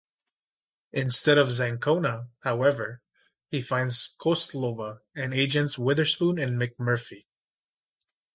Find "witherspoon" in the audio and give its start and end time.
5.77-6.39